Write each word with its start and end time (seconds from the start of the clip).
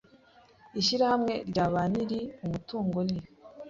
Ishyirahamwe 0.79 1.33
rya 1.49 1.65
ba 1.73 1.81
nyir 1.91 2.11
umutungo 2.45 2.97
ni 3.09 3.19